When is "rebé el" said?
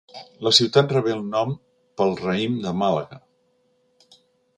0.95-1.19